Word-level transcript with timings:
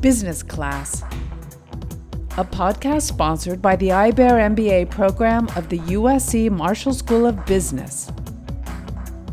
Business 0.00 0.44
Class, 0.44 1.02
a 2.36 2.44
podcast 2.44 3.02
sponsored 3.02 3.60
by 3.60 3.74
the 3.74 3.88
IBEAR 3.88 4.54
MBA 4.54 4.88
program 4.90 5.48
of 5.56 5.68
the 5.68 5.80
USC 5.80 6.48
Marshall 6.52 6.94
School 6.94 7.26
of 7.26 7.44
Business. 7.46 8.08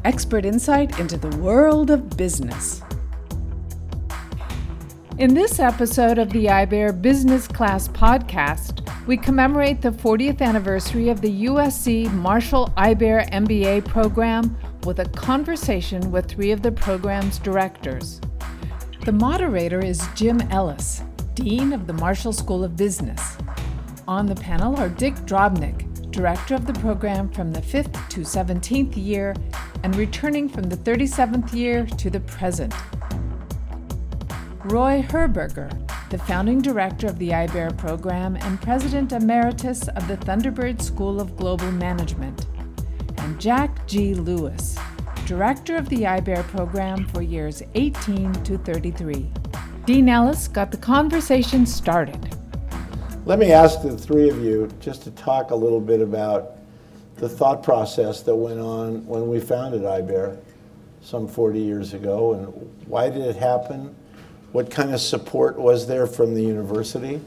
Expert 0.06 0.44
insight 0.44 1.00
into 1.00 1.18
the 1.18 1.38
world 1.38 1.92
of 1.92 2.18
business. 2.18 2.82
In 5.20 5.36
this 5.36 5.60
episode 5.60 6.18
of 6.18 6.32
the 6.32 6.48
IBEAR 6.48 7.00
Business 7.00 7.48
Class 7.48 7.88
podcast, 7.88 8.90
we 9.06 9.18
commemorate 9.18 9.84
the 9.84 9.92
40th 9.92 10.42
anniversary 10.42 11.10
of 11.10 11.22
the 11.22 11.46
USC 11.46 12.12
Marshall 12.12 12.74
IBEAR 12.76 13.30
MBA 13.30 13.86
program 13.86 14.58
with 14.84 14.98
a 14.98 15.06
conversation 15.10 16.12
with 16.12 16.26
three 16.26 16.50
of 16.50 16.64
the 16.64 16.72
program's 16.72 17.38
directors. 17.38 18.20
The 19.06 19.12
moderator 19.12 19.86
is 19.86 20.04
Jim 20.16 20.42
Ellis, 20.50 21.04
Dean 21.36 21.74
of 21.74 21.86
the 21.86 21.94
Marshall 21.94 22.34
School 22.34 22.64
of 22.64 22.76
Business. 22.76 23.38
On 24.08 24.26
the 24.26 24.34
panel 24.34 24.76
are 24.78 24.90
Dick 24.90 25.14
Drobnick, 25.28 26.10
Director 26.10 26.56
of 26.56 26.66
the 26.66 26.74
program 26.74 27.30
from 27.30 27.54
the 27.54 27.62
5th 27.62 28.10
to 28.10 28.22
17th 28.22 28.98
year 28.98 29.36
and 29.84 29.96
returning 29.96 30.50
from 30.50 30.64
the 30.64 30.78
37th 30.78 31.54
year 31.54 31.86
to 31.86 32.10
the 32.10 32.22
present. 32.22 32.74
Roy 34.64 35.06
Herberger, 35.08 35.70
the 36.10 36.18
founding 36.18 36.60
director 36.60 37.06
of 37.06 37.20
the 37.20 37.30
IBEAR 37.30 37.78
program 37.78 38.38
and 38.38 38.60
president 38.60 39.12
emeritus 39.12 39.88
of 39.90 40.08
the 40.08 40.18
Thunderbird 40.18 40.82
School 40.82 41.22
of 41.22 41.38
Global 41.38 41.72
Management, 41.72 42.48
and 43.20 43.40
Jack 43.40 43.86
G. 43.86 44.16
Lewis, 44.16 44.80
director 45.26 45.76
of 45.76 45.90
the 45.90 46.06
IBEAR 46.06 46.44
program 46.50 47.06
for 47.08 47.24
years 47.24 47.64
18 47.74 48.32
to 48.44 48.60
33. 48.60 49.28
Dean 49.86 50.08
Ellis 50.08 50.48
got 50.48 50.70
the 50.70 50.78
conversation 50.78 51.66
started. 51.66 52.38
Let 53.26 53.40
me 53.40 53.52
ask 53.52 53.82
the 53.82 53.98
three 53.98 54.30
of 54.30 54.44
you 54.44 54.70
just 54.80 55.02
to 55.04 55.12
talk 55.12 55.50
a 55.50 55.56
little 55.56 55.82
bit 55.82 56.00
about 56.00 56.58
the 57.16 57.28
thought 57.28 57.64
process 57.64 58.22
that 58.22 58.36
went 58.36 58.60
on 58.60 59.06
when 59.08 59.28
we 59.28 59.40
founded 59.40 59.82
IBEAR 59.82 60.38
some 61.02 61.28
40 61.28 61.60
years 61.60 61.94
ago 61.96 62.34
and 62.34 62.48
why 62.88 63.10
did 63.10 63.24
it 63.24 63.36
happen? 63.36 63.96
What 64.52 64.70
kind 64.70 64.94
of 64.94 65.02
support 65.02 65.58
was 65.58 65.88
there 65.88 66.06
from 66.06 66.36
the 66.36 66.42
university? 66.42 67.20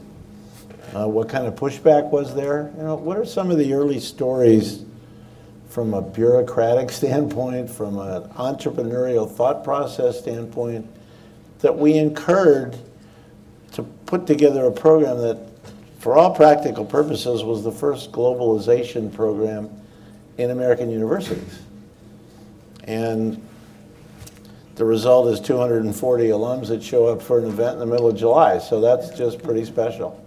Uh, 0.95 1.07
what 1.07 1.27
kind 1.27 1.45
of 1.45 1.55
pushback 1.55 2.09
was 2.11 2.33
there? 2.33 2.71
You 2.77 2.83
know, 2.83 2.95
what 2.95 3.17
are 3.17 3.25
some 3.25 3.51
of 3.51 3.57
the 3.57 3.73
early 3.73 3.99
stories 3.99 4.85
from 5.69 5.93
a 5.93 6.01
bureaucratic 6.01 6.91
standpoint, 6.91 7.69
from 7.69 7.97
an 7.99 8.23
entrepreneurial 8.31 9.29
thought 9.29 9.63
process 9.63 10.19
standpoint, 10.19 10.85
that 11.59 11.77
we 11.77 11.97
incurred 11.97 12.77
to 13.73 13.83
put 14.05 14.25
together 14.25 14.65
a 14.65 14.71
program 14.71 15.17
that, 15.19 15.37
for 15.99 16.17
all 16.17 16.33
practical 16.33 16.83
purposes, 16.83 17.43
was 17.43 17.63
the 17.63 17.71
first 17.71 18.11
globalization 18.11 19.13
program 19.13 19.69
in 20.37 20.51
American 20.51 20.89
universities. 20.89 21.59
And 22.85 23.45
the 24.75 24.85
result 24.85 25.27
is 25.27 25.41
240 25.41 26.23
alums 26.29 26.67
that 26.69 26.81
show 26.81 27.07
up 27.07 27.21
for 27.21 27.39
an 27.39 27.45
event 27.45 27.73
in 27.73 27.79
the 27.79 27.85
middle 27.85 28.07
of 28.07 28.15
July. 28.15 28.57
So 28.57 28.79
that's 28.79 29.09
just 29.09 29.43
pretty 29.43 29.65
special. 29.65 30.25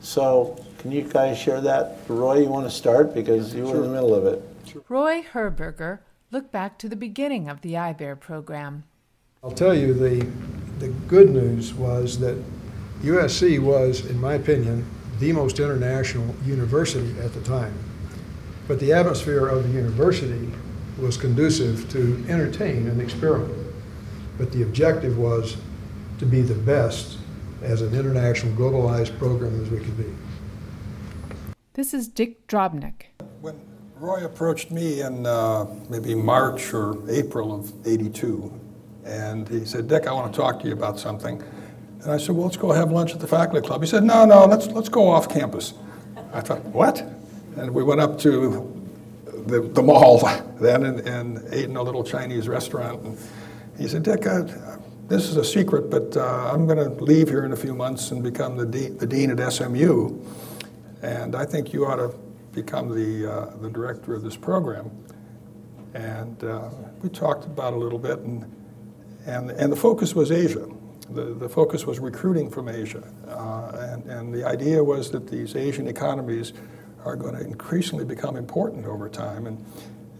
So 0.00 0.62
can 0.78 0.92
you 0.92 1.02
guys 1.02 1.38
share 1.38 1.60
that? 1.62 1.96
Roy, 2.06 2.42
you 2.42 2.48
want 2.48 2.66
to 2.66 2.70
start 2.70 3.14
because 3.14 3.54
you 3.54 3.64
were 3.64 3.76
in 3.76 3.82
the 3.82 3.88
middle 3.88 4.14
of 4.14 4.26
it. 4.26 4.42
Roy 4.88 5.22
Herberger 5.22 6.00
looked 6.30 6.52
back 6.52 6.78
to 6.78 6.88
the 6.88 6.96
beginning 6.96 7.48
of 7.48 7.60
the 7.60 7.74
IBEAR 7.74 8.20
program. 8.20 8.84
I'll 9.42 9.50
tell 9.50 9.74
you 9.74 9.94
the, 9.94 10.26
the 10.78 10.88
good 11.08 11.30
news 11.30 11.72
was 11.74 12.18
that 12.20 12.36
USC 13.02 13.58
was, 13.58 14.04
in 14.04 14.20
my 14.20 14.34
opinion, 14.34 14.86
the 15.18 15.32
most 15.32 15.60
international 15.60 16.34
university 16.44 17.18
at 17.20 17.32
the 17.32 17.40
time. 17.42 17.74
But 18.68 18.80
the 18.80 18.92
atmosphere 18.92 19.46
of 19.46 19.62
the 19.62 19.70
university 19.70 20.50
was 20.98 21.16
conducive 21.16 21.88
to 21.90 22.24
entertain 22.28 22.88
and 22.88 23.00
experiment 23.00 23.66
but 24.38 24.52
the 24.52 24.62
objective 24.62 25.18
was 25.18 25.56
to 26.18 26.26
be 26.26 26.42
the 26.42 26.54
best 26.54 27.18
as 27.62 27.82
an 27.82 27.94
international 27.94 28.52
globalized 28.54 29.16
program 29.18 29.60
as 29.62 29.70
we 29.70 29.78
could 29.78 29.96
be. 29.96 30.12
This 31.74 31.92
is 31.92 32.08
Dick 32.08 32.46
Drobnick. 32.46 33.06
When 33.40 33.58
Roy 33.98 34.26
approached 34.26 34.70
me 34.70 35.00
in 35.00 35.24
uh, 35.24 35.64
maybe 35.88 36.14
March 36.14 36.74
or 36.74 36.98
April 37.10 37.58
of 37.58 37.72
82, 37.86 38.52
and 39.06 39.48
he 39.48 39.64
said, 39.64 39.88
Dick, 39.88 40.06
I 40.06 40.12
want 40.12 40.30
to 40.30 40.38
talk 40.38 40.60
to 40.60 40.66
you 40.66 40.74
about 40.74 41.00
something. 41.00 41.42
And 42.02 42.12
I 42.12 42.18
said, 42.18 42.36
well, 42.36 42.44
let's 42.44 42.58
go 42.58 42.72
have 42.72 42.92
lunch 42.92 43.14
at 43.14 43.20
the 43.20 43.26
faculty 43.26 43.66
club. 43.66 43.80
He 43.80 43.86
said, 43.86 44.04
no, 44.04 44.26
no, 44.26 44.44
let's, 44.44 44.66
let's 44.66 44.90
go 44.90 45.08
off 45.08 45.30
campus. 45.30 45.72
I 46.34 46.42
thought, 46.42 46.62
what? 46.66 47.00
And 47.56 47.70
we 47.72 47.82
went 47.82 48.02
up 48.02 48.18
to 48.18 48.70
the, 49.46 49.62
the 49.62 49.82
mall 49.82 50.18
then 50.60 50.84
and, 50.84 51.00
and 51.00 51.42
ate 51.50 51.64
in 51.64 51.76
a 51.76 51.82
little 51.82 52.04
Chinese 52.04 52.48
restaurant. 52.48 53.02
And, 53.02 53.18
he 53.78 53.88
said, 53.88 54.02
Dick, 54.02 54.26
uh, 54.26 54.42
this 55.08 55.26
is 55.26 55.36
a 55.36 55.44
secret, 55.44 55.88
but 55.88 56.14
uh, 56.18 56.50
I'm 56.52 56.66
going 56.66 56.78
to 56.78 57.02
leave 57.02 57.30
here 57.30 57.46
in 57.46 57.52
a 57.52 57.56
few 57.56 57.74
months 57.74 58.10
and 58.10 58.22
become 58.22 58.58
the, 58.58 58.66
de- 58.66 58.90
the 58.90 59.06
dean 59.06 59.30
at 59.30 59.52
SMU. 59.52 60.18
And 61.00 61.34
I 61.34 61.46
think 61.46 61.72
you 61.72 61.86
ought 61.86 61.96
to 61.96 62.25
become 62.56 62.88
the, 62.88 63.30
uh, 63.30 63.56
the 63.58 63.70
director 63.70 64.14
of 64.14 64.22
this 64.22 64.34
program. 64.34 64.90
And 65.94 66.42
uh, 66.42 66.70
we 67.02 67.08
talked 67.08 67.44
about 67.44 67.74
it 67.74 67.76
a 67.76 67.78
little 67.78 67.98
bit, 67.98 68.18
and, 68.18 68.44
and, 69.26 69.50
and 69.50 69.70
the 69.70 69.76
focus 69.76 70.14
was 70.14 70.32
Asia. 70.32 70.66
The, 71.10 71.34
the 71.34 71.48
focus 71.48 71.86
was 71.86 72.00
recruiting 72.00 72.50
from 72.50 72.68
Asia. 72.68 73.04
Uh, 73.28 73.92
and, 73.92 74.10
and 74.10 74.34
the 74.34 74.44
idea 74.44 74.82
was 74.82 75.10
that 75.12 75.28
these 75.28 75.54
Asian 75.54 75.86
economies 75.86 76.52
are 77.04 77.14
going 77.14 77.36
to 77.36 77.44
increasingly 77.44 78.04
become 78.04 78.36
important 78.36 78.86
over 78.86 79.08
time. 79.08 79.46
And, 79.46 79.64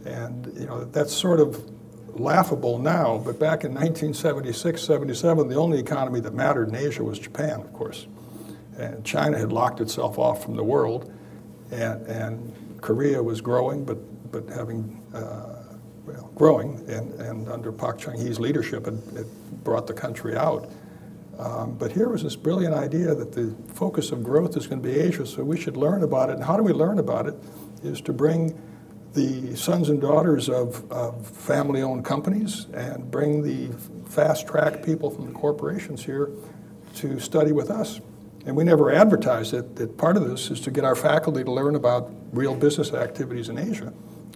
and 0.05 0.53
you 0.57 0.67
know, 0.67 0.85
that's 0.85 1.13
sort 1.13 1.41
of 1.41 1.69
laughable 2.15 2.79
now, 2.79 3.19
but 3.19 3.39
back 3.39 3.65
in 3.65 3.73
1976, 3.73 4.81
77, 4.81 5.49
the 5.49 5.57
only 5.57 5.79
economy 5.79 6.21
that 6.21 6.35
mattered 6.35 6.69
in 6.69 6.75
Asia 6.75 7.03
was 7.03 7.19
Japan, 7.19 7.61
of 7.61 7.73
course. 7.73 8.07
And 8.79 9.05
China 9.05 9.39
had 9.39 9.53
locked 9.53 9.81
itself 9.81 10.19
off 10.19 10.43
from 10.43 10.57
the 10.57 10.65
world, 10.65 11.13
and, 11.71 12.07
and 12.07 12.81
Korea 12.81 13.23
was 13.23 13.41
growing, 13.41 13.85
but, 13.85 13.99
but 14.33 14.49
having, 14.49 15.03
uh, 15.15 15.63
well, 16.05 16.31
growing, 16.35 16.79
and, 16.89 17.13
and 17.21 17.49
under 17.49 17.73
Park 17.73 17.99
Chung-hee's 17.99 18.39
leadership, 18.39 18.87
it, 18.87 18.95
it 19.17 19.27
brought 19.65 19.87
the 19.87 19.95
country 19.95 20.37
out. 20.37 20.71
Um, 21.39 21.75
but 21.75 21.93
here 21.93 22.09
was 22.09 22.23
this 22.23 22.37
brilliant 22.37 22.75
idea 22.75 23.15
that 23.15 23.33
the 23.33 23.55
focus 23.75 24.11
of 24.11 24.23
growth 24.23 24.57
is 24.57 24.67
going 24.67 24.83
to 24.83 24.89
be 24.89 24.99
Asia, 24.99 25.27
so 25.27 25.45
we 25.45 25.61
should 25.61 25.77
learn 25.77 26.03
about 26.03 26.31
it. 26.31 26.37
And 26.37 26.45
how 26.45 26.57
do 26.57 26.63
we 26.63 26.73
learn 26.73 26.99
about 26.99 27.27
it? 27.27 27.35
Is 27.83 28.01
to 28.03 28.13
bring 28.13 28.59
the 29.13 29.55
sons 29.57 29.89
and 29.89 30.01
daughters 30.01 30.49
of, 30.49 30.91
of 30.91 31.27
family 31.27 31.83
owned 31.83 32.05
companies 32.05 32.67
and 32.73 33.11
bring 33.11 33.43
the 33.43 33.69
fast 34.09 34.47
track 34.47 34.83
people 34.83 35.11
from 35.11 35.27
the 35.27 35.33
corporations 35.33 36.05
here 36.05 36.31
to 36.95 37.19
study 37.19 37.53
with 37.53 37.71
us. 37.71 38.01
And 38.47 38.57
we 38.57 38.63
never 38.63 38.93
advertised 38.93 39.53
it, 39.55 39.75
that 39.75 39.99
part 39.99 40.17
of 40.17 40.29
this 40.29 40.53
is 40.53 40.61
to 40.63 40.71
get 40.71 40.85
our 40.85 40.95
faculty 40.95 41.43
to 41.43 41.51
learn 41.51 41.75
about 41.75 42.13
real 42.33 42.55
business 42.55 42.93
activities 42.93 43.49
in 43.49 43.59
Asia. 43.59 43.93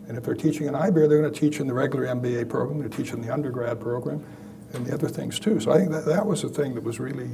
And 0.09 0.19
if 0.19 0.25
they're 0.25 0.35
teaching 0.35 0.67
in 0.67 0.75
IBEAR, 0.75 1.09
they're 1.09 1.21
going 1.21 1.33
to 1.33 1.41
teach 1.41 1.61
in 1.61 1.69
the 1.69 1.73
regular 1.73 2.07
MBA 2.07 2.49
program, 2.49 2.81
they're 2.81 2.89
teaching 2.89 3.23
the 3.23 3.33
undergrad 3.33 3.81
program, 3.81 4.27
and 4.73 4.85
the 4.85 4.93
other 4.93 5.07
things 5.07 5.39
too. 5.39 5.61
So 5.61 5.71
I 5.71 5.79
think 5.79 5.93
that, 5.93 6.05
that 6.07 6.27
was 6.27 6.43
the 6.43 6.49
thing 6.49 6.75
that 6.75 6.83
was 6.83 6.99
really 6.99 7.31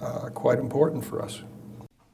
uh, 0.00 0.28
quite 0.28 0.60
important 0.60 1.04
for 1.04 1.20
us. 1.20 1.42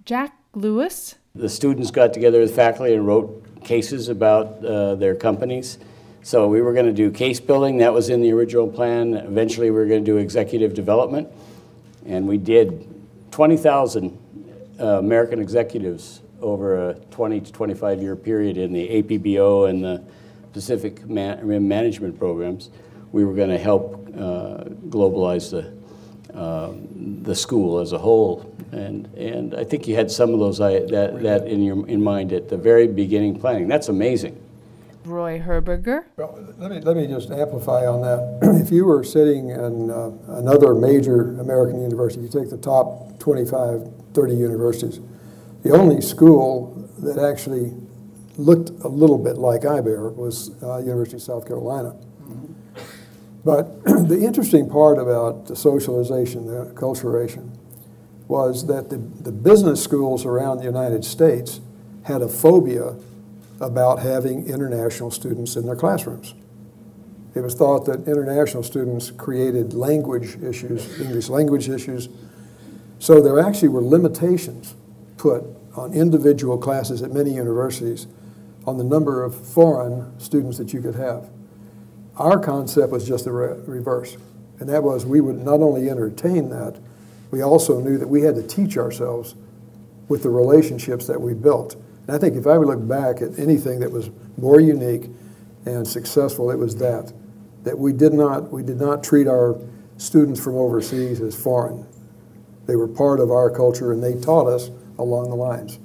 Jack 0.07 0.35
Lewis. 0.55 1.17
The 1.35 1.51
students 1.51 1.91
got 1.91 2.15
together 2.15 2.41
with 2.41 2.57
faculty 2.57 2.95
and 2.95 3.07
wrote 3.07 3.63
cases 3.63 4.09
about 4.09 4.65
uh, 4.65 4.95
their 4.95 5.15
companies. 5.15 5.79
So 6.23 6.49
we 6.49 6.63
were 6.63 6.73
going 6.73 6.87
to 6.87 6.93
do 6.93 7.11
case 7.11 7.39
building. 7.39 7.77
That 7.79 7.93
was 7.93 8.09
in 8.09 8.23
the 8.23 8.33
original 8.33 8.67
plan. 8.67 9.15
Eventually, 9.15 9.71
we 9.71 9.77
were 9.79 9.87
going 9.87 10.03
to 10.03 10.11
do 10.11 10.17
executive 10.17 10.73
development. 10.73 11.29
And 12.07 12.27
we 12.27 12.39
did 12.39 13.00
20,000 13.41 14.19
uh, 14.79 14.85
American 14.99 15.41
executives 15.41 16.21
over 16.43 16.91
a 16.91 16.95
20 17.11 17.41
to 17.41 17.51
25 17.51 18.03
year 18.03 18.15
period 18.15 18.59
in 18.59 18.71
the 18.71 18.87
APBO 19.03 19.71
and 19.71 19.83
the 19.83 20.05
Pacific 20.53 21.09
Man- 21.09 21.67
Management 21.67 22.19
programs. 22.19 22.69
We 23.13 23.25
were 23.25 23.33
going 23.33 23.49
to 23.49 23.57
help 23.57 23.95
uh, 24.09 24.65
globalize 24.91 25.51
the, 25.53 26.39
uh, 26.39 26.75
the 27.23 27.35
school 27.35 27.79
as 27.79 27.93
a 27.93 27.99
whole 27.99 28.55
and, 28.73 29.07
and 29.15 29.55
I 29.55 29.65
think 29.65 29.89
you 29.89 29.95
had 29.95 30.11
some 30.11 30.35
of 30.35 30.39
those, 30.39 30.59
that, 30.59 30.91
that 31.23 31.47
in, 31.49 31.63
your, 31.63 31.89
in 31.89 32.05
mind 32.05 32.35
at 32.35 32.51
the 32.51 32.59
very 32.59 32.89
beginning 32.89 33.41
planning. 33.41 33.69
That's 33.69 33.89
amazing. 33.89 34.39
Roy 35.05 35.41
Herberger. 35.41 36.05
Well, 36.17 36.55
let 36.59 36.71
me, 36.71 36.81
let 36.81 36.97
me 36.97 37.07
just 37.07 37.31
amplify 37.31 37.87
on 37.87 38.03
that. 38.03 38.61
if 38.63 38.71
you 38.71 38.85
were 38.85 39.03
sitting 39.03 39.51
in 39.51 39.91
uh, 39.91 40.11
another 40.29 40.75
major 40.75 41.41
American 41.41 41.81
university, 41.81 42.23
you 42.23 42.29
take 42.29 42.51
the 42.51 42.59
top 42.59 43.19
25, 43.19 43.91
30 44.13 44.35
universities, 44.35 45.01
the 45.63 45.73
only 45.73 46.01
school 46.01 46.89
that 46.99 47.19
actually 47.19 47.73
looked 48.37 48.71
a 48.85 48.89
little 48.89 49.19
bit 49.19 49.37
like 49.37 49.63
IBEAR 49.63 50.15
was 50.15 50.51
uh, 50.63 50.79
University 50.79 51.17
of 51.17 51.23
South 51.23 51.47
Carolina. 51.47 51.91
Mm-hmm. 51.91 52.53
But 53.45 53.85
the 54.09 54.23
interesting 54.23 54.69
part 54.69 54.99
about 54.99 55.47
the 55.47 55.57
socialization, 55.57 56.47
the 56.47 56.67
acculturation, 56.75 57.57
was 58.29 58.67
that 58.67 58.91
the, 58.91 58.99
the 58.99 59.33
business 59.33 59.83
schools 59.83 60.25
around 60.25 60.59
the 60.59 60.65
United 60.65 61.05
States 61.05 61.61
had 62.05 62.23
a 62.23 62.29
phobia 62.29 62.97
about 63.61 64.01
having 64.01 64.47
international 64.47 65.11
students 65.11 65.57
in 65.57 65.67
their 65.67 65.77
classrooms. 65.77 66.35
It 67.35 67.41
was 67.41 67.55
thought 67.55 67.85
that 67.87 68.09
international 68.09 68.63
students 68.63 69.11
created 69.11 69.73
language 69.75 70.37
issues, 70.43 71.01
English 71.01 71.29
language 71.29 71.69
issues. 71.69 72.09
So 72.99 73.21
there 73.21 73.39
actually 73.39 73.69
were 73.69 73.83
limitations 73.83 74.75
put 75.17 75.45
on 75.77 75.93
individual 75.93 76.59
classes 76.59 77.03
at 77.03 77.13
many 77.13 77.35
universities 77.35 78.07
on 78.67 78.79
the 78.79 78.85
number 78.85 79.23
of 79.23 79.35
foreign 79.35 80.19
students 80.19 80.59
that 80.59 80.73
you 80.73 80.81
could 80.81 80.97
have. 80.97 81.31
Our 82.17 82.39
concept 82.39 82.93
was 82.93 83.07
just 83.07 83.25
the 83.25 83.33
re- 83.33 83.61
reverse, 83.67 84.17
and 84.59 84.69
that 84.69 84.83
was 84.83 85.07
we 85.07 85.21
would 85.21 85.39
not 85.39 85.61
only 85.61 85.89
entertain 85.89 86.51
that, 86.51 86.79
we 87.31 87.43
also 87.43 87.81
knew 87.81 87.97
that 87.97 88.09
we 88.09 88.23
had 88.23 88.35
to 88.35 88.43
teach 88.43 88.77
ourselves 88.77 89.35
with 90.09 90.23
the 90.23 90.31
relationships 90.31 91.07
that 91.07 91.21
we 91.21 91.33
built. 91.33 91.77
And 92.07 92.17
I 92.17 92.19
think 92.19 92.37
if 92.37 92.47
I 92.47 92.59
would 92.59 92.69
look 92.69 92.87
back 92.87 93.23
at 93.23 93.39
anything 93.39 93.81
that 93.81 93.91
was 93.91 94.11
more 94.37 94.61
unique 94.61 95.11
and 95.67 95.87
successful, 95.87 96.51
it 96.51 96.59
was 96.59 96.77
that. 96.77 97.13
That 97.65 97.79
we 97.79 97.93
did 97.93 98.13
not, 98.13 98.51
we 98.51 98.63
did 98.63 98.81
not 98.81 99.05
treat 99.05 99.29
our 99.29 99.59
students 99.99 100.41
from 100.43 100.57
overseas 100.57 101.21
as 101.21 101.35
foreign. 101.35 101.87
They 102.67 102.77
were 102.77 102.89
part 102.89 103.21
of 103.21 103.31
our 103.31 103.51
culture 103.51 103.93
and 103.93 104.03
they 104.03 104.15
taught 104.15 104.47
us 104.47 104.71
along 104.99 105.31
the 105.31 105.37
lines. 105.37 105.79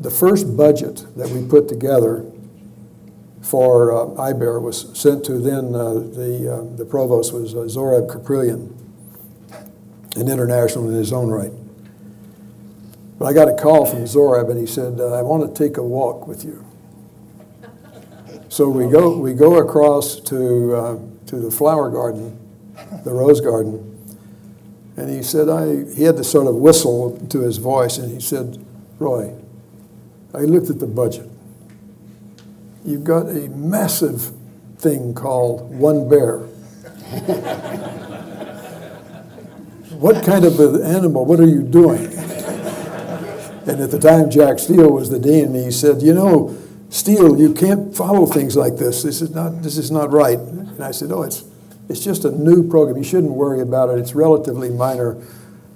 The 0.00 0.10
first 0.10 0.56
budget 0.56 1.06
that 1.16 1.30
we 1.30 1.46
put 1.46 1.68
together 1.68 2.26
for 3.40 3.92
uh, 3.92 4.32
IBEAR 4.32 4.60
was 4.60 4.98
sent 4.98 5.24
to 5.26 5.38
then 5.38 5.74
uh, 5.74 5.94
the, 5.94 6.52
uh, 6.52 6.76
the 6.76 6.84
provost 6.84 7.32
was 7.32 7.54
uh, 7.54 7.58
Zohrab 7.58 8.08
Kaprielian, 8.08 8.72
an 10.16 10.28
international 10.28 10.88
in 10.88 10.94
his 10.94 11.12
own 11.12 11.28
right. 11.28 11.52
But 13.22 13.28
I 13.28 13.34
got 13.34 13.46
a 13.46 13.54
call 13.54 13.86
from 13.86 14.00
Zohrab 14.00 14.50
and 14.50 14.58
he 14.58 14.66
said, 14.66 14.98
uh, 14.98 15.14
I 15.14 15.22
want 15.22 15.46
to 15.46 15.54
take 15.56 15.76
a 15.76 15.82
walk 15.82 16.26
with 16.26 16.44
you. 16.44 16.66
So 18.48 18.68
we 18.68 18.90
go, 18.90 19.16
we 19.16 19.32
go 19.32 19.58
across 19.58 20.18
to, 20.22 20.74
uh, 20.74 20.98
to 21.26 21.36
the 21.36 21.52
flower 21.52 21.88
garden, 21.88 22.36
the 23.04 23.12
rose 23.12 23.40
garden, 23.40 23.96
and 24.96 25.08
he 25.08 25.22
said, 25.22 25.48
I, 25.48 25.84
he 25.94 26.02
had 26.02 26.16
to 26.16 26.24
sort 26.24 26.48
of 26.48 26.56
whistle 26.56 27.16
to 27.28 27.42
his 27.42 27.58
voice, 27.58 27.96
and 27.96 28.10
he 28.10 28.18
said, 28.18 28.58
Roy, 28.98 29.32
I 30.34 30.38
looked 30.38 30.70
at 30.70 30.80
the 30.80 30.88
budget. 30.88 31.30
You've 32.84 33.04
got 33.04 33.28
a 33.28 33.48
massive 33.50 34.32
thing 34.78 35.14
called 35.14 35.72
One 35.72 36.08
Bear. 36.08 36.38
what 40.00 40.24
kind 40.24 40.44
of 40.44 40.58
an 40.58 40.82
animal? 40.82 41.24
What 41.24 41.38
are 41.38 41.46
you 41.46 41.62
doing? 41.62 42.10
And 43.66 43.80
at 43.80 43.90
the 43.90 43.98
time, 43.98 44.28
Jack 44.30 44.58
Steele 44.58 44.90
was 44.90 45.10
the 45.10 45.18
dean, 45.18 45.54
and 45.54 45.56
he 45.56 45.70
said, 45.70 46.02
You 46.02 46.14
know, 46.14 46.56
Steele, 46.90 47.38
you 47.38 47.54
can't 47.54 47.96
follow 47.96 48.26
things 48.26 48.56
like 48.56 48.76
this. 48.76 49.02
This 49.02 49.22
is 49.22 49.30
not, 49.30 49.62
this 49.62 49.78
is 49.78 49.90
not 49.90 50.10
right. 50.10 50.38
And 50.38 50.82
I 50.82 50.90
said, 50.90 51.12
Oh, 51.12 51.22
it's, 51.22 51.44
it's 51.88 52.02
just 52.02 52.24
a 52.24 52.30
new 52.30 52.68
program. 52.68 52.96
You 52.96 53.04
shouldn't 53.04 53.32
worry 53.32 53.60
about 53.60 53.90
it. 53.90 53.98
It's 53.98 54.14
relatively 54.14 54.68
minor, 54.68 55.16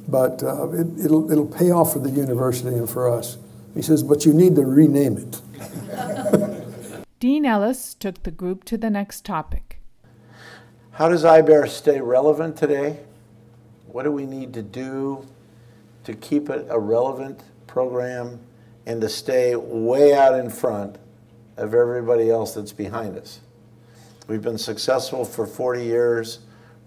but 0.09 0.43
uh, 0.43 0.69
it, 0.71 0.87
it'll, 1.05 1.31
it'll 1.31 1.47
pay 1.47 1.71
off 1.71 1.93
for 1.93 2.01
the 2.01 2.11
university 2.11 2.75
and 2.75 2.91
for 2.91 3.09
us. 3.09 3.39
He 3.75 3.83
says, 3.83 4.03
But 4.03 4.25
you 4.25 4.33
need 4.33 4.57
to 4.57 4.67
rename 4.67 5.17
it. 5.19 5.41
Dean 7.21 7.47
Ellis 7.47 7.95
took 7.95 8.23
the 8.25 8.31
group 8.31 8.65
to 8.65 8.77
the 8.77 8.91
next 8.91 9.25
topic. 9.25 9.79
How 10.93 11.09
does 11.09 11.25
IBEAR 11.25 11.69
stay 11.69 12.01
relevant 12.01 12.57
today? 12.57 13.01
What 13.87 14.03
do 14.03 14.11
we 14.11 14.27
need 14.27 14.53
to 14.55 14.63
do 14.63 15.27
to 16.05 16.15
keep 16.15 16.51
it 16.51 16.67
a 16.69 16.79
relevant 16.79 17.43
program 17.77 18.41
and 18.87 19.03
to 19.03 19.09
stay 19.09 19.55
way 19.55 20.15
out 20.15 20.39
in 20.39 20.49
front 20.49 20.97
of 21.59 21.75
everybody 21.75 22.31
else 22.31 22.55
that's 22.55 22.73
behind 22.73 23.19
us? 23.19 23.41
We've 24.29 24.41
been 24.41 24.57
successful 24.57 25.27
for 25.27 25.47
40 25.47 25.85
years. 25.85 26.39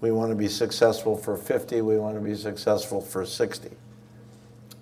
We 0.01 0.09
want 0.09 0.31
to 0.31 0.35
be 0.35 0.47
successful 0.47 1.15
for 1.15 1.37
50. 1.37 1.81
We 1.81 1.99
want 1.99 2.15
to 2.15 2.21
be 2.21 2.33
successful 2.33 3.01
for 3.01 3.23
60. 3.23 3.69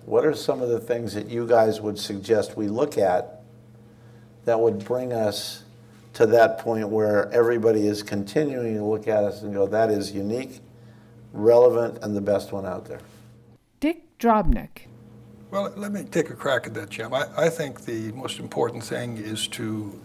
What 0.06 0.24
are 0.24 0.32
some 0.32 0.62
of 0.62 0.70
the 0.70 0.80
things 0.80 1.12
that 1.12 1.28
you 1.28 1.46
guys 1.46 1.82
would 1.82 1.98
suggest 1.98 2.56
we 2.56 2.68
look 2.68 2.96
at 2.96 3.42
that 4.46 4.58
would 4.58 4.82
bring 4.86 5.12
us 5.12 5.64
to 6.14 6.24
that 6.24 6.56
point 6.56 6.88
where 6.88 7.30
everybody 7.32 7.86
is 7.86 8.02
continuing 8.02 8.76
to 8.76 8.82
look 8.82 9.08
at 9.08 9.24
us 9.24 9.42
and 9.42 9.52
go, 9.52 9.66
that 9.66 9.90
is 9.90 10.10
unique, 10.12 10.60
relevant, 11.34 11.98
and 12.00 12.16
the 12.16 12.22
best 12.22 12.50
one 12.50 12.64
out 12.64 12.86
there? 12.86 13.00
Dick 13.78 14.18
Drobnick. 14.18 14.86
Well, 15.50 15.72
let 15.76 15.92
me 15.92 16.04
take 16.04 16.28
a 16.28 16.34
crack 16.34 16.66
at 16.66 16.74
that, 16.74 16.90
Jim. 16.90 17.14
I, 17.14 17.26
I 17.34 17.48
think 17.48 17.86
the 17.86 18.12
most 18.12 18.38
important 18.38 18.84
thing 18.84 19.16
is 19.16 19.48
to 19.48 19.98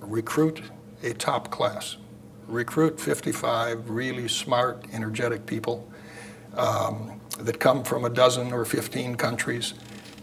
recruit 0.00 0.62
a 1.02 1.12
top 1.12 1.50
class. 1.50 1.98
Recruit 2.46 2.98
55 2.98 3.90
really 3.90 4.28
smart, 4.28 4.86
energetic 4.94 5.44
people 5.44 5.86
um, 6.56 7.20
that 7.38 7.60
come 7.60 7.84
from 7.84 8.06
a 8.06 8.08
dozen 8.08 8.50
or 8.50 8.64
15 8.64 9.16
countries 9.16 9.74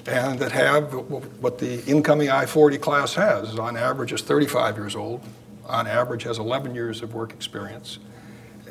and 0.07 0.39
that 0.39 0.51
have 0.51 0.91
what 0.93 1.59
the 1.59 1.85
incoming 1.85 2.31
I-40 2.31 2.81
class 2.81 3.13
has. 3.13 3.59
On 3.59 3.77
average 3.77 4.13
is 4.13 4.23
35 4.23 4.77
years 4.77 4.95
old, 4.95 5.21
on 5.67 5.85
average 5.85 6.23
has 6.23 6.39
11 6.39 6.73
years 6.73 7.03
of 7.03 7.13
work 7.13 7.33
experience. 7.33 7.99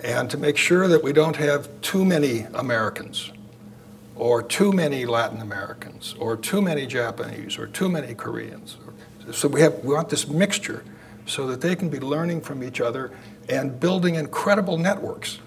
And 0.03 0.29
to 0.31 0.39
make 0.39 0.57
sure 0.57 0.89
that 0.89 1.05
we 1.05 1.13
don't 1.13 1.37
have 1.37 1.69
too 1.83 2.05
many 2.05 2.47
Americans 2.55 3.31
or 4.17 4.43
too 4.43 4.73
many 4.73 5.07
Latin 5.07 5.41
Americans 5.41 6.15
or 6.19 6.37
too 6.37 6.63
many 6.63 6.87
Japanese 6.87 7.59
or 7.59 7.67
too 7.67 7.89
many 7.89 8.15
Koreans. 8.15 8.77
So 9.33 9.49
we 9.49 9.61
have 9.63 9.85
we 9.85 9.95
want 9.95 10.09
this 10.09 10.29
mixture 10.29 10.85
so 11.27 11.47
that 11.47 11.61
they 11.61 11.75
can 11.75 11.89
be 11.89 12.01
learning 12.01 12.43
from 12.43 12.63
each 12.63 12.81
other 12.81 13.11
and 13.49 13.79
building 13.81 14.15
incredible 14.15 14.79
networks. 14.79 15.39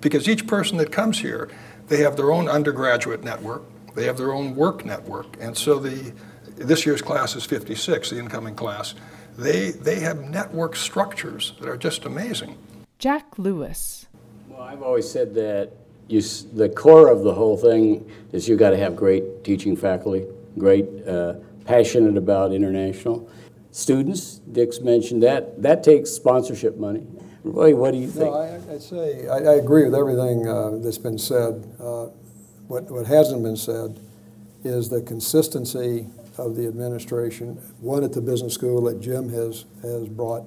Because 0.00 0.28
each 0.28 0.46
person 0.46 0.78
that 0.78 0.90
comes 0.90 1.18
here, 1.18 1.48
they 1.88 1.98
have 1.98 2.16
their 2.16 2.32
own 2.32 2.48
undergraduate 2.48 3.22
network, 3.22 3.62
they 3.94 4.04
have 4.04 4.16
their 4.16 4.32
own 4.32 4.56
work 4.56 4.84
network, 4.84 5.36
and 5.40 5.56
so 5.56 5.78
the 5.78 6.12
this 6.56 6.84
year's 6.84 7.00
class 7.00 7.34
is 7.36 7.44
56, 7.44 8.10
the 8.10 8.18
incoming 8.18 8.54
class. 8.54 8.94
They 9.36 9.70
they 9.70 10.00
have 10.00 10.20
network 10.20 10.76
structures 10.76 11.54
that 11.60 11.68
are 11.68 11.76
just 11.76 12.04
amazing. 12.04 12.56
Jack 12.98 13.38
Lewis. 13.38 14.06
Well, 14.48 14.62
I've 14.62 14.82
always 14.82 15.10
said 15.10 15.34
that 15.34 15.72
you, 16.10 16.20
the 16.54 16.68
core 16.68 17.08
of 17.08 17.22
the 17.22 17.32
whole 17.32 17.56
thing 17.56 18.10
is 18.32 18.48
you've 18.48 18.58
got 18.58 18.70
to 18.70 18.76
have 18.76 18.96
great 18.96 19.44
teaching 19.44 19.76
faculty, 19.76 20.26
great, 20.58 20.86
uh, 21.06 21.34
passionate 21.64 22.16
about 22.16 22.52
international 22.52 23.28
students. 23.70 24.40
Dick's 24.52 24.80
mentioned 24.80 25.22
that. 25.22 25.62
That 25.62 25.84
takes 25.84 26.10
sponsorship 26.10 26.76
money. 26.76 27.06
Roy, 27.44 27.74
what 27.74 27.92
do 27.92 27.98
you 27.98 28.08
think? 28.08 28.26
No, 28.26 28.34
I, 28.34 28.58
would 28.58 28.82
say 28.82 29.28
I, 29.28 29.36
I, 29.36 29.54
agree 29.54 29.84
with 29.84 29.94
everything 29.94 30.46
uh, 30.46 30.72
that's 30.82 30.98
been 30.98 31.18
said. 31.18 31.64
Uh, 31.78 32.06
what, 32.66 32.90
what 32.90 33.06
hasn't 33.06 33.42
been 33.42 33.56
said 33.56 33.98
is 34.62 34.90
the 34.90 35.00
consistency 35.00 36.06
of 36.36 36.56
the 36.56 36.66
administration, 36.66 37.54
one 37.80 38.04
at 38.04 38.12
the 38.12 38.20
business 38.20 38.54
school 38.54 38.82
that 38.84 39.00
Jim 39.00 39.28
has, 39.30 39.64
has 39.82 40.08
brought, 40.08 40.44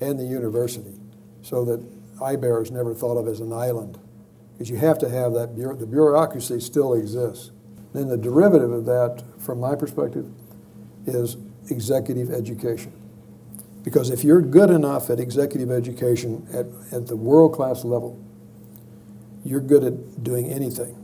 and 0.00 0.18
the 0.18 0.24
university, 0.24 0.94
so 1.42 1.64
that 1.64 1.80
IBEAR 2.20 2.62
is 2.62 2.70
never 2.70 2.94
thought 2.94 3.16
of 3.16 3.26
as 3.26 3.40
an 3.40 3.52
island. 3.52 3.98
Because 4.58 4.70
you 4.70 4.76
have 4.78 4.98
to 4.98 5.08
have 5.08 5.34
that, 5.34 5.56
the 5.56 5.86
bureaucracy 5.86 6.58
still 6.58 6.94
exists. 6.94 7.52
Then 7.92 8.08
the 8.08 8.16
derivative 8.16 8.72
of 8.72 8.86
that, 8.86 9.22
from 9.38 9.60
my 9.60 9.76
perspective, 9.76 10.26
is 11.06 11.36
executive 11.70 12.32
education. 12.32 12.92
Because 13.84 14.10
if 14.10 14.24
you're 14.24 14.42
good 14.42 14.70
enough 14.70 15.10
at 15.10 15.20
executive 15.20 15.70
education 15.70 16.44
at, 16.52 16.66
at 16.92 17.06
the 17.06 17.14
world 17.14 17.54
class 17.54 17.84
level, 17.84 18.20
you're 19.44 19.60
good 19.60 19.84
at 19.84 20.24
doing 20.24 20.50
anything. 20.50 20.94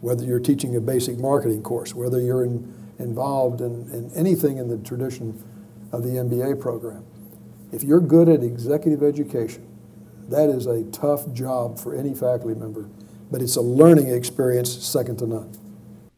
Whether 0.00 0.24
you're 0.24 0.38
teaching 0.38 0.76
a 0.76 0.80
basic 0.80 1.18
marketing 1.18 1.64
course, 1.64 1.92
whether 1.92 2.20
you're 2.20 2.44
in, 2.44 2.72
involved 3.00 3.60
in, 3.60 3.90
in 3.90 4.12
anything 4.14 4.58
in 4.58 4.68
the 4.68 4.78
tradition 4.78 5.42
of 5.90 6.04
the 6.04 6.10
MBA 6.10 6.60
program. 6.60 7.04
If 7.72 7.82
you're 7.82 8.00
good 8.00 8.28
at 8.28 8.44
executive 8.44 9.02
education, 9.02 9.66
that 10.28 10.48
is 10.50 10.66
a 10.66 10.84
tough 10.84 11.32
job 11.32 11.78
for 11.78 11.94
any 11.94 12.14
faculty 12.14 12.58
member, 12.58 12.88
but 13.30 13.42
it's 13.42 13.56
a 13.56 13.60
learning 13.60 14.08
experience 14.08 14.70
second 14.84 15.18
to 15.18 15.26
none. 15.26 15.52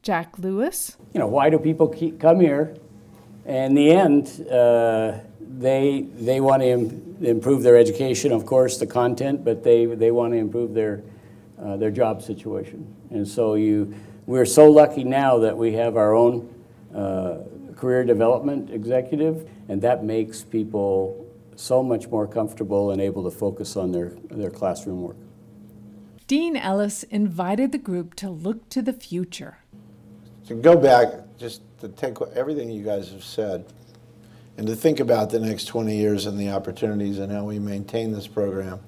Jack 0.03 0.39
Lewis. 0.39 0.97
You 1.13 1.21
know, 1.21 1.27
why 1.27 1.51
do 1.51 1.59
people 1.59 1.89
keep, 1.89 2.21
come 2.21 2.41
here 2.41 2.75
in 3.49 3.75
the 3.75 3.91
end, 3.91 4.47
uh, 4.51 5.19
they, 5.41 6.03
they 6.19 6.41
want 6.41 6.63
to 6.63 6.69
Im- 6.69 7.17
improve 7.23 7.63
their 7.63 7.77
education, 7.77 8.31
of 8.31 8.45
course, 8.45 8.77
the 8.77 8.87
content, 8.87 9.43
but 9.43 9.65
they, 9.65 9.87
they 9.87 10.11
want 10.11 10.35
to 10.35 10.39
improve 10.39 10.75
their, 10.75 11.03
uh, 11.61 11.77
their 11.79 11.91
job 11.91 12.23
situation. 12.23 12.87
And 13.11 13.27
so 13.27 13.55
you, 13.55 13.95
we're 14.27 14.45
so 14.45 14.71
lucky 14.71 15.03
now 15.03 15.39
that 15.39 15.57
we 15.57 15.73
have 15.73 15.97
our 15.97 16.15
own 16.15 16.55
uh, 16.95 17.39
career 17.75 18.05
development 18.05 18.71
executive, 18.71 19.49
and 19.69 19.81
that 19.81 20.05
makes 20.05 20.45
people 20.45 21.27
so 21.59 21.83
much 21.83 22.09
more 22.09 22.27
comfortable 22.27 22.93
and 22.93 23.01
able 23.01 23.25
to 23.25 23.31
focus 23.31 23.77
on 23.77 23.93
their, 23.93 24.13
their 24.31 24.51
classroom 24.51 25.03
work. 25.03 25.17
Dean 26.27 26.57
Ellis 26.57 27.03
invited 27.05 27.73
the 27.73 27.79
group 27.79 28.15
to 28.15 28.31
look 28.31 28.69
to 28.69 28.83
the 28.83 28.93
future. 28.93 29.59
to 30.47 30.55
go 30.55 30.77
back, 30.77 31.09
just 31.37 31.63
to 31.81 31.89
take 31.89 32.17
everything 32.35 32.71
you 32.71 32.85
guys 32.85 33.11
have 33.11 33.25
said, 33.25 33.65
and 34.57 34.67
to 34.67 34.75
think 34.75 35.01
about 35.01 35.31
the 35.31 35.39
next 35.39 35.67
20 35.67 35.97
years 35.97 36.27
and 36.27 36.39
the 36.39 36.51
opportunities 36.51 37.19
and 37.19 37.31
how 37.33 37.45
we 37.45 37.59
maintain 37.59 38.13
this 38.13 38.27
program, 38.27 38.81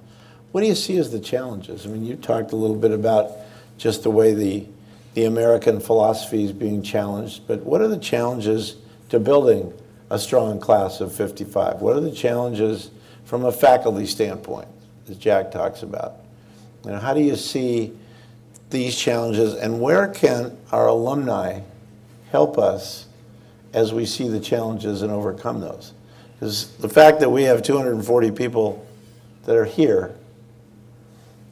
what 0.51 0.61
do 0.61 0.67
you 0.67 0.75
see 0.75 0.97
as 0.97 1.11
the 1.11 1.19
challenges? 1.19 1.85
I 1.85 1.89
mean, 1.89 2.05
you 2.05 2.15
talked 2.15 2.51
a 2.51 2.55
little 2.55 2.75
bit 2.75 2.91
about 2.91 3.31
just 3.77 4.03
the 4.03 4.11
way 4.11 4.33
the, 4.33 4.65
the 5.13 5.25
American 5.25 5.79
philosophy 5.79 6.43
is 6.43 6.51
being 6.51 6.83
challenged, 6.83 7.47
but 7.47 7.61
what 7.61 7.81
are 7.81 7.87
the 7.87 7.99
challenges 7.99 8.77
to 9.09 9.19
building 9.19 9.73
a 10.11 10.19
strong 10.19 10.59
class 10.59 10.99
of 10.99 11.15
55? 11.15 11.81
What 11.81 11.95
are 11.95 12.01
the 12.01 12.11
challenges 12.11 12.91
from 13.23 13.45
a 13.45 13.51
faculty 13.51 14.05
standpoint, 14.05 14.67
as 15.09 15.15
Jack 15.17 15.51
talks 15.51 15.83
about? 15.83 16.15
How 16.85 17.13
do 17.13 17.21
you 17.21 17.35
see 17.35 17.93
these 18.69 18.97
challenges, 18.97 19.53
and 19.53 19.79
where 19.81 20.07
can 20.09 20.57
our 20.71 20.87
alumni 20.87 21.61
help 22.31 22.57
us 22.57 23.07
as 23.73 23.93
we 23.93 24.05
see 24.05 24.27
the 24.27 24.39
challenges 24.39 25.01
and 25.01 25.11
overcome 25.11 25.61
those? 25.61 25.93
Because 26.33 26.75
the 26.77 26.89
fact 26.89 27.21
that 27.21 27.29
we 27.29 27.43
have 27.43 27.63
240 27.63 28.31
people 28.31 28.85
that 29.45 29.55
are 29.55 29.65
here 29.65 30.13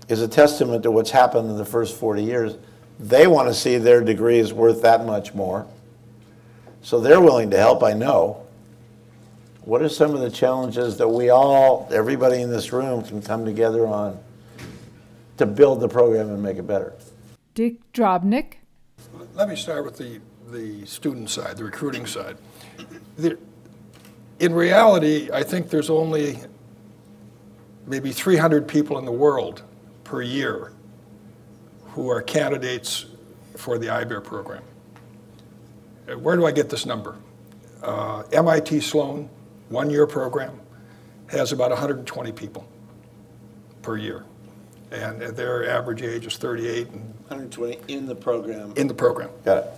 is 0.10 0.22
a 0.22 0.28
testament 0.28 0.84
to 0.84 0.92
what's 0.92 1.12
happened 1.12 1.50
in 1.50 1.58
the 1.58 1.66
first 1.66 1.96
40 1.96 2.24
years. 2.24 2.56
They 3.00 3.28
want 3.28 3.48
to 3.48 3.54
see 3.54 3.78
their 3.78 4.02
degrees 4.02 4.52
worth 4.52 4.82
that 4.82 5.06
much 5.06 5.34
more. 5.34 5.66
So 6.82 7.00
they're 7.00 7.22
willing 7.22 7.52
to 7.52 7.58
help, 7.58 7.84
I 7.84 7.94
know. 7.94 8.46
What 9.70 9.84
are 9.84 9.90
some 9.90 10.16
of 10.16 10.22
the 10.22 10.32
challenges 10.32 10.98
that 10.98 11.08
we 11.08 11.30
all, 11.30 11.88
everybody 11.92 12.42
in 12.42 12.50
this 12.50 12.74
room, 12.74 13.04
can 13.04 13.22
come 13.22 13.46
together 13.46 13.86
on 13.86 14.20
to 15.38 15.46
build 15.46 15.80
the 15.80 15.88
program 15.88 16.30
and 16.30 16.42
make 16.42 16.58
it 16.58 16.66
better? 16.66 16.96
Dick 17.54 17.76
Drobnick. 17.94 18.54
Let 19.36 19.48
me 19.48 19.56
start 19.56 19.86
with 19.86 19.96
the, 19.96 20.22
the 20.50 20.88
student 20.88 21.30
side, 21.30 21.58
the 21.58 21.66
recruiting 21.66 22.08
side. 22.08 22.38
The, 23.18 23.38
in 24.40 24.56
reality, 24.56 25.30
I 25.32 25.44
think 25.44 25.70
there's 25.70 25.92
only 25.92 26.40
maybe 27.86 28.12
300 28.12 28.68
people 28.68 28.98
in 28.98 29.06
the 29.06 29.12
world 29.12 29.62
per 30.04 30.24
year 30.24 30.74
who 31.90 32.10
are 32.10 32.24
candidates 32.24 33.06
for 33.56 33.78
the 33.78 33.86
IBEAR 33.86 34.24
program. 34.24 34.64
Uh, 36.12 36.18
where 36.18 36.36
do 36.36 36.48
I 36.48 36.52
get 36.52 36.70
this 36.70 36.88
number? 36.88 37.18
Uh, 37.84 38.24
MIT 38.32 38.80
Sloan, 38.80 39.30
one 39.70 39.90
year 39.90 40.06
program, 40.06 40.60
has 41.28 41.52
about 41.52 41.70
120 41.70 42.32
people 42.32 42.68
per 43.82 43.98
year. 43.98 44.26
And 44.92 45.22
their 45.22 45.70
average 45.70 46.02
age 46.02 46.26
is 46.26 46.38
38 46.38 46.88
and 46.90 47.02
120 47.28 47.78
in 47.88 48.08
the 48.08 48.16
program. 48.16 48.74
in 48.76 48.88
the 48.88 48.94
program. 48.94 49.30
Got 49.46 49.58
it. 49.58 49.74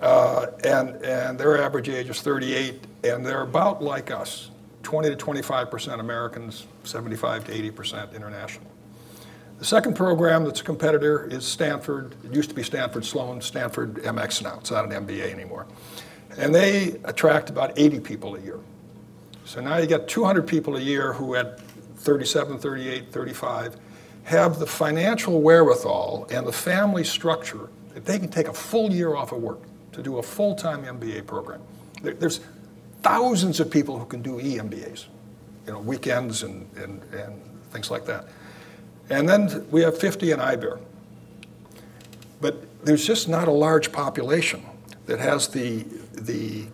Uh, 0.00 0.46
and, 0.64 1.02
and 1.04 1.38
their 1.38 1.60
average 1.62 1.88
age 1.88 2.08
is 2.08 2.20
38, 2.20 2.84
and 3.04 3.24
they're 3.24 3.42
about 3.42 3.82
like 3.82 4.10
us 4.10 4.50
20 4.82 5.10
to 5.10 5.16
25% 5.16 5.98
Americans, 5.98 6.66
75 6.84 7.44
to 7.44 7.72
80% 7.72 8.14
international. 8.14 8.66
The 9.58 9.64
second 9.64 9.96
program 9.96 10.44
that's 10.44 10.60
a 10.60 10.64
competitor 10.64 11.26
is 11.26 11.44
Stanford. 11.44 12.14
It 12.24 12.32
used 12.32 12.48
to 12.50 12.54
be 12.54 12.62
Stanford 12.62 13.04
Sloan, 13.04 13.40
Stanford 13.40 13.96
MX 13.96 14.42
now. 14.42 14.58
It's 14.60 14.70
not 14.70 14.84
an 14.84 15.06
MBA 15.06 15.32
anymore. 15.32 15.66
And 16.36 16.54
they 16.54 16.90
attract 17.04 17.50
about 17.50 17.76
80 17.76 17.98
people 18.00 18.36
a 18.36 18.40
year. 18.40 18.60
So 19.48 19.62
now 19.62 19.78
you 19.78 19.86
get 19.86 20.08
200 20.08 20.46
people 20.46 20.76
a 20.76 20.80
year 20.80 21.14
who 21.14 21.34
at 21.34 21.58
37, 21.96 22.58
38, 22.58 23.10
35 23.10 23.76
have 24.24 24.58
the 24.58 24.66
financial 24.66 25.40
wherewithal 25.40 26.26
and 26.30 26.46
the 26.46 26.52
family 26.52 27.02
structure 27.02 27.70
that 27.94 28.04
they 28.04 28.18
can 28.18 28.28
take 28.28 28.48
a 28.48 28.52
full 28.52 28.92
year 28.92 29.14
off 29.14 29.32
of 29.32 29.40
work 29.40 29.60
to 29.92 30.02
do 30.02 30.18
a 30.18 30.22
full-time 30.22 30.82
MBA 30.84 31.26
program. 31.26 31.62
There's 32.02 32.40
thousands 33.00 33.58
of 33.58 33.70
people 33.70 33.98
who 33.98 34.04
can 34.04 34.20
do 34.20 34.32
EMBAs, 34.32 35.06
you 35.66 35.72
know, 35.72 35.80
weekends 35.80 36.42
and, 36.42 36.68
and, 36.76 37.02
and 37.14 37.40
things 37.70 37.90
like 37.90 38.04
that. 38.04 38.26
And 39.08 39.26
then 39.26 39.66
we 39.70 39.80
have 39.80 39.96
50 39.96 40.30
in 40.30 40.40
IBEAR. 40.40 40.78
But 42.42 42.84
there's 42.84 43.06
just 43.06 43.30
not 43.30 43.48
a 43.48 43.52
large 43.52 43.92
population 43.92 44.62
that 45.06 45.20
has 45.20 45.48
the, 45.48 45.86
the, 46.12 46.66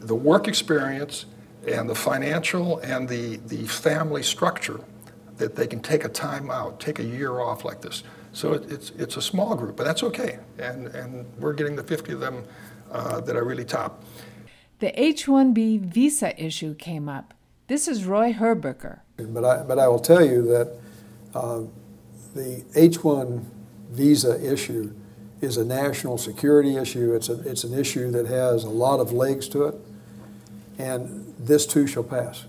the 0.00 0.14
work 0.14 0.48
experience 0.48 1.26
and 1.66 1.88
the 1.88 1.94
financial 1.94 2.78
and 2.78 3.08
the, 3.08 3.36
the 3.46 3.66
family 3.66 4.22
structure 4.22 4.80
that 5.36 5.56
they 5.56 5.66
can 5.66 5.80
take 5.80 6.04
a 6.04 6.08
time 6.08 6.50
out, 6.50 6.80
take 6.80 6.98
a 6.98 7.04
year 7.04 7.40
off 7.40 7.64
like 7.64 7.80
this. 7.80 8.02
So 8.32 8.54
it, 8.54 8.70
it's, 8.70 8.90
it's 8.90 9.16
a 9.16 9.22
small 9.22 9.54
group, 9.54 9.76
but 9.76 9.84
that's 9.84 10.02
okay. 10.02 10.38
And, 10.58 10.88
and 10.88 11.26
we're 11.38 11.52
getting 11.52 11.76
the 11.76 11.82
50 11.82 12.12
of 12.12 12.20
them 12.20 12.44
uh, 12.90 13.20
that 13.20 13.36
are 13.36 13.44
really 13.44 13.64
top. 13.64 14.02
The 14.78 15.00
H 15.00 15.26
1B 15.26 15.80
visa 15.80 16.40
issue 16.42 16.74
came 16.74 17.08
up. 17.08 17.34
This 17.68 17.88
is 17.88 18.04
Roy 18.04 18.32
Herberger. 18.32 19.00
But 19.16 19.44
I, 19.44 19.62
but 19.62 19.78
I 19.78 19.88
will 19.88 20.00
tell 20.00 20.24
you 20.24 20.42
that 20.42 20.78
uh, 21.34 21.62
the 22.34 22.64
H-1 22.74 23.44
visa 23.90 24.52
issue 24.52 24.92
is 25.40 25.56
a 25.56 25.64
national 25.64 26.18
security 26.18 26.76
issue. 26.76 27.14
It's, 27.14 27.28
a, 27.28 27.40
it's 27.48 27.64
an 27.64 27.72
issue 27.78 28.10
that 28.10 28.26
has 28.26 28.64
a 28.64 28.70
lot 28.70 29.00
of 29.00 29.12
legs 29.12 29.48
to 29.48 29.64
it, 29.64 29.74
and 30.78 31.34
this 31.38 31.66
too 31.66 31.86
shall 31.86 32.04
pass. 32.04 32.46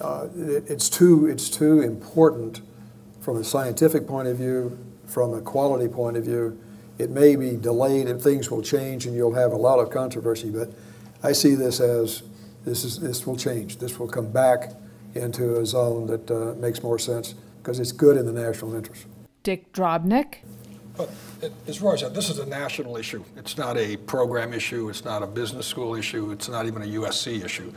Uh, 0.00 0.28
it, 0.36 0.64
it's, 0.68 0.88
too, 0.88 1.26
it's 1.26 1.48
too 1.48 1.80
important 1.80 2.60
from 3.20 3.36
a 3.36 3.44
scientific 3.44 4.06
point 4.06 4.28
of 4.28 4.36
view, 4.36 4.78
from 5.06 5.34
a 5.34 5.40
quality 5.40 5.88
point 5.88 6.16
of 6.16 6.24
view. 6.24 6.58
It 6.98 7.10
may 7.10 7.36
be 7.36 7.56
delayed 7.56 8.06
and 8.06 8.20
things 8.20 8.50
will 8.50 8.62
change 8.62 9.06
and 9.06 9.14
you'll 9.14 9.34
have 9.34 9.52
a 9.52 9.56
lot 9.56 9.78
of 9.78 9.90
controversy, 9.90 10.50
but 10.50 10.70
I 11.22 11.32
see 11.32 11.54
this 11.54 11.80
as 11.80 12.22
this, 12.64 12.84
is, 12.84 13.00
this 13.00 13.26
will 13.26 13.36
change. 13.36 13.78
This 13.78 13.98
will 13.98 14.08
come 14.08 14.30
back 14.30 14.72
into 15.14 15.58
a 15.58 15.66
zone 15.66 16.06
that 16.06 16.30
uh, 16.30 16.54
makes 16.58 16.82
more 16.82 16.98
sense 16.98 17.34
because 17.62 17.80
it's 17.80 17.92
good 17.92 18.16
in 18.16 18.26
the 18.26 18.32
national 18.32 18.74
interest. 18.74 19.06
Dick 19.42 19.72
Drobnick. 19.72 20.36
But 20.98 21.10
uh, 21.42 21.48
as 21.66 21.80
Roy 21.80 21.96
said, 21.96 22.12
this 22.12 22.28
is 22.28 22.40
a 22.40 22.46
national 22.46 22.96
issue. 22.96 23.24
It's 23.36 23.56
not 23.56 23.78
a 23.78 23.96
program 23.96 24.52
issue. 24.52 24.90
It's 24.90 25.04
not 25.04 25.22
a 25.22 25.26
business 25.26 25.66
school 25.66 25.94
issue. 25.94 26.32
It's 26.32 26.48
not 26.48 26.66
even 26.66 26.82
a 26.82 26.86
USC 26.86 27.42
issue. 27.42 27.72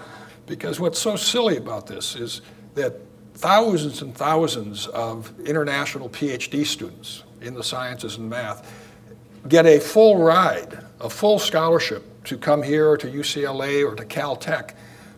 Because 0.47 0.79
what's 0.79 0.99
so 0.99 1.15
silly 1.15 1.57
about 1.57 1.87
this 1.87 2.15
is 2.15 2.41
that 2.73 2.95
thousands 3.35 4.01
and 4.01 4.13
thousands 4.13 4.87
of 4.87 5.31
international 5.45 6.09
PhD 6.09 6.65
students 6.65 7.23
in 7.41 7.53
the 7.53 7.63
sciences 7.63 8.17
and 8.17 8.29
math 8.29 8.69
get 9.47 9.65
a 9.65 9.79
full 9.79 10.17
ride, 10.17 10.83
a 10.99 11.09
full 11.09 11.39
scholarship 11.39 12.23
to 12.23 12.37
come 12.37 12.61
here 12.61 12.89
or 12.89 12.97
to 12.97 13.07
UCLA 13.07 13.87
or 13.87 13.95
to 13.95 14.05
Caltech 14.05 14.73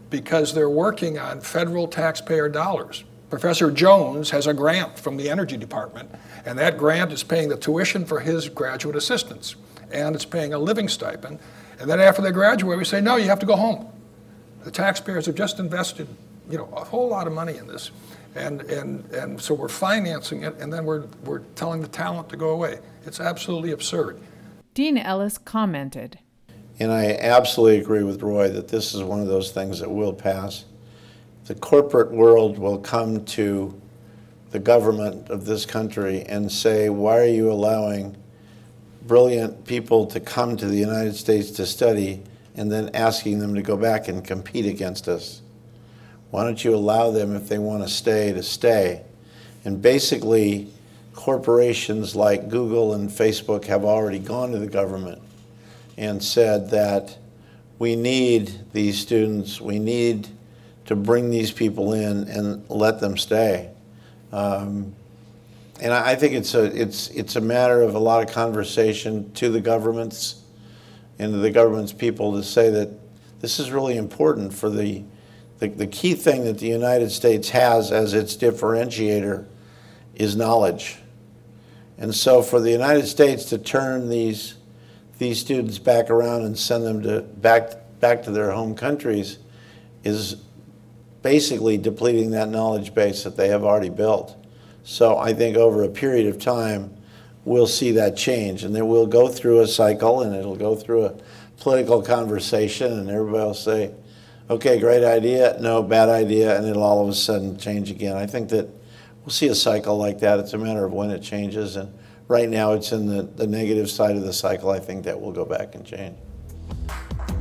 because 0.10 0.54
they're 0.54 0.70
working 0.70 1.18
on 1.18 1.42
federal 1.42 1.88
taxpayer 1.88 2.48
dollars. 2.50 3.04
Professor 3.34 3.72
Jones 3.72 4.30
has 4.30 4.46
a 4.46 4.54
grant 4.54 5.00
from 5.00 5.18
the 5.18 5.28
Energy 5.28 5.58
Department, 5.58 6.08
and 6.46 6.56
that 6.60 6.78
grant 6.78 7.12
is 7.12 7.24
paying 7.24 7.50
the 7.50 7.58
tuition 7.58 8.06
for 8.06 8.20
his 8.20 8.48
graduate 8.48 8.96
assistants, 8.96 9.56
and 9.92 10.14
it's 10.14 10.24
paying 10.24 10.54
a 10.54 10.60
living 10.60 10.88
stipend. 10.88 11.40
And 11.80 11.90
then 11.90 12.00
after 12.00 12.22
they 12.22 12.30
graduate, 12.30 12.78
we 12.78 12.86
say, 12.86 13.02
no, 13.02 13.16
you 13.16 13.30
have 13.30 13.40
to 13.40 13.48
go 13.48 13.56
home. 13.56 13.92
The 14.64 14.70
taxpayers 14.70 15.26
have 15.26 15.34
just 15.34 15.58
invested, 15.58 16.08
you 16.48 16.60
know, 16.60 16.70
a 16.74 16.84
whole 16.84 17.10
lot 17.10 17.26
of 17.26 17.34
money 17.34 17.58
in 17.58 17.66
this. 17.66 17.90
And, 18.36 18.62
and, 18.62 19.04
and 19.12 19.42
so 19.42 19.56
we're 19.56 19.68
financing 19.68 20.44
it, 20.44 20.56
and 20.60 20.72
then 20.72 20.86
we're, 20.86 21.08
we're 21.26 21.40
telling 21.56 21.82
the 21.82 21.88
talent 21.88 22.30
to 22.30 22.38
go 22.38 22.50
away. 22.50 22.82
It's 23.08 23.20
absolutely 23.20 23.72
absurd. 23.72 24.20
Dean 24.76 24.96
Ellis 24.96 25.40
commented. 25.40 26.20
And 26.80 26.92
I 26.92 27.18
absolutely 27.20 27.80
agree 27.80 28.04
with 28.04 28.22
Roy 28.22 28.50
that 28.50 28.68
this 28.68 28.94
is 28.94 29.02
one 29.02 29.22
of 29.22 29.28
those 29.28 29.52
things 29.52 29.80
that 29.80 29.90
will 29.90 30.14
pass 30.14 30.66
the 31.46 31.56
corporate 31.56 32.12
world 32.12 32.58
will 32.58 32.78
come 32.78 33.26
to 33.26 33.80
the 34.52 34.60
government 34.60 35.30
of 35.30 35.46
this 35.46 35.66
country 35.66 36.22
and 36.24 36.52
say, 36.52 36.90
why 36.90 37.20
are 37.20 37.26
you 37.26 37.52
allowing 37.52 38.16
brilliant 39.02 39.66
people 39.66 40.06
to 40.06 40.20
come 40.20 40.56
to 40.56 40.68
the 40.68 40.78
United 40.78 41.16
States 41.16 41.52
to 41.52 41.66
study 41.66 42.22
and 42.56 42.72
then 42.72 42.90
asking 42.94 43.40
them 43.40 43.56
to 43.56 43.62
go 43.62 43.76
back 43.76 44.08
and 44.08 44.24
compete 44.24 44.66
against 44.66 45.08
us? 45.08 45.42
Why 46.32 46.44
don't 46.44 46.64
you 46.64 46.76
allow 46.76 47.12
them, 47.12 47.36
if 47.36 47.50
they 47.50 47.60
want 47.60 47.84
to 47.84 47.90
stay, 47.90 48.32
to 48.32 48.44
stay? 48.44 49.04
And 49.66 49.82
basically, 49.82 50.72
corporations 51.14 52.16
like 52.16 52.50
Google 52.50 52.94
and 52.94 53.10
Facebook 53.10 53.66
have 53.66 53.84
already 53.84 54.20
gone 54.20 54.52
to 54.52 54.60
the 54.60 54.68
government 54.68 55.22
and 55.98 56.24
said 56.24 56.70
that 56.70 57.18
we 57.80 57.96
need 57.96 58.52
these 58.72 59.00
students, 59.00 59.60
we 59.60 59.78
need 59.78 60.28
to 60.86 60.96
bring 60.96 61.30
these 61.30 61.52
people 61.52 61.94
in 61.94 62.28
and 62.28 62.70
let 62.70 63.00
them 63.00 63.18
stay. 63.18 63.72
Um, 64.32 64.94
and 65.82 65.94
I, 65.94 66.16
think 66.16 66.34
it's 66.34 66.54
a, 66.56 66.64
it's, 66.64 67.10
it's 67.10 67.36
a 67.36 67.42
matter 67.42 67.82
of 67.82 67.96
a 67.96 68.00
lot 68.00 68.24
of 68.28 68.34
conversation 68.34 69.32
to 69.34 69.50
the 69.50 69.62
governments 69.62 70.42
and 71.20 71.34
to 71.34 71.40
the 71.40 71.52
government's 71.52 71.94
people 71.94 72.34
to 72.34 72.44
say 72.44 72.70
that 72.70 72.90
this 73.40 73.60
is 73.60 73.72
really 73.72 73.98
important 73.98 74.54
for 74.54 74.70
the, 74.70 75.04
the, 75.60 75.68
the 75.68 75.88
key 75.88 76.14
thing 76.14 76.46
that 76.46 76.60
the 76.60 76.68
United 76.68 77.12
States 77.12 77.50
has 77.50 77.92
as 77.92 78.14
its 78.14 78.36
differentiator 78.36 79.46
is 80.16 80.36
knowledge. 80.36 80.98
And 81.98 82.14
so 82.14 82.42
for 82.42 82.60
the 82.60 82.72
United 82.72 83.08
States 83.08 83.46
to 83.46 83.58
turn 83.58 84.10
these, 84.10 84.56
these 85.18 85.40
students 85.40 85.78
back 85.80 86.10
around 86.10 86.44
and 86.44 86.58
send 86.58 86.86
them 86.86 87.02
to 87.04 87.22
back 87.22 87.72
back 88.00 88.24
to 88.24 88.32
their 88.32 88.52
home 88.52 88.76
countries 88.76 89.40
is 90.04 90.36
basically 91.24 91.78
depleting 91.78 92.32
that 92.32 92.50
knowledge 92.50 92.94
base 92.94 93.24
that 93.24 93.36
they 93.36 93.48
have 93.48 93.64
already 93.64 93.90
built. 93.90 94.36
So 94.84 95.18
I 95.18 95.34
think 95.34 95.58
over 95.58 95.82
a 95.84 95.90
period 95.90 96.28
of 96.28 96.38
time, 96.38 96.94
we'll 97.46 97.68
see 97.68 97.92
that 97.94 98.16
change, 98.16 98.64
and 98.64 98.76
then 98.76 98.88
we'll 98.88 99.08
go 99.08 99.30
through 99.30 99.62
a 99.62 99.68
cycle, 99.68 100.22
and 100.22 100.36
it'll 100.36 100.58
go 100.58 100.76
through 100.76 101.06
a 101.06 101.16
political 101.58 102.02
conversation, 102.02 102.92
and 102.92 103.10
everybody 103.10 103.46
will 103.46 103.54
say, 103.54 103.92
"Okay, 104.50 104.78
great 104.78 105.04
idea," 105.04 105.58
"No, 105.60 105.82
bad 105.82 106.10
idea," 106.10 106.58
and 106.58 106.68
it'll 106.68 106.84
all 106.84 107.02
of 107.02 107.10
a 107.10 107.14
sudden 107.14 107.58
change 107.58 107.90
again. 107.90 108.18
I 108.18 108.26
think 108.26 108.50
that 108.50 108.68
we'll 109.24 109.32
see 109.32 109.48
a 109.48 109.56
cycle 109.56 109.98
like 109.98 110.20
that. 110.20 110.40
It's 110.40 110.54
a 110.54 110.58
matter 110.58 110.84
of 110.84 110.92
when 110.92 111.10
it 111.10 111.22
changes, 111.22 111.78
and 111.78 111.90
right 112.28 112.50
now 112.50 112.74
it's 112.74 112.92
in 112.92 113.08
the, 113.08 113.24
the 113.24 113.48
negative 113.48 113.90
side 113.90 114.18
of 114.18 114.24
the 114.24 114.34
cycle. 114.34 114.70
I 114.70 114.80
think 114.80 115.06
that 115.06 115.20
will 115.20 115.32
go 115.32 115.46
back 115.46 115.76
and 115.76 115.86
change. 115.86 116.16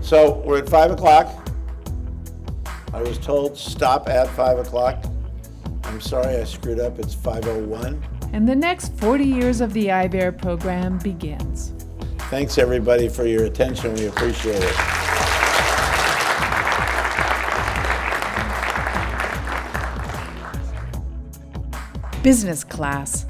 So 0.00 0.42
we're 0.44 0.58
at 0.58 0.68
five 0.68 0.92
o'clock. 0.92 1.51
I 2.92 3.02
was 3.02 3.18
told 3.18 3.56
stop 3.56 4.08
at 4.08 4.28
five 4.30 4.58
o'clock. 4.58 5.04
I'm 5.84 6.00
sorry 6.00 6.36
I 6.36 6.44
screwed 6.44 6.78
up. 6.78 6.98
It's 6.98 7.14
501. 7.14 8.02
And 8.32 8.48
the 8.48 8.54
next 8.54 8.92
40 8.98 9.24
years 9.24 9.60
of 9.60 9.72
the 9.72 9.86
IBEAR 9.86 10.32
program 10.38 10.98
begins. 10.98 11.72
Thanks 12.30 12.58
everybody 12.58 13.08
for 13.08 13.26
your 13.26 13.44
attention. 13.44 13.94
We 13.94 14.06
appreciate 14.06 14.62
it. 14.62 14.76
Business 22.22 22.62
Class 22.62 23.26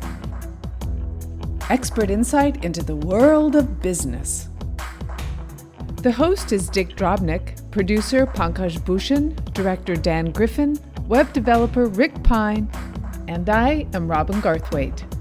Expert 1.71 2.11
insight 2.11 2.67
into 2.67 2.83
the 2.83 2.95
world 2.95 3.57
of 3.57 3.81
business. 3.81 4.51
The 6.03 6.13
host 6.13 6.53
is 6.53 6.69
Dick 6.69 6.97
Drobnick, 6.97 7.62
producer 7.73 8.27
Pankaj 8.27 8.79
Bhushan, 8.85 9.35
director 9.55 9.97
Dan 9.97 10.31
Griffin, 10.31 10.79
web 11.09 11.33
developer 11.33 11.87
Rick 11.87 12.23
Pine, 12.23 12.71
and 13.27 13.49
I 13.49 13.87
am 13.95 14.09
Robin 14.09 14.41
Garthwaite. 14.41 15.12